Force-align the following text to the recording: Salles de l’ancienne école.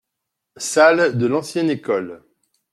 Salles 0.57 1.15
de 1.15 1.27
l’ancienne 1.27 1.69
école. 1.69 2.23